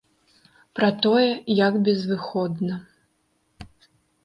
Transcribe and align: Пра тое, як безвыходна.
Пра 0.79 0.89
тое, 1.03 1.25
як 1.67 1.77
безвыходна. 1.89 2.81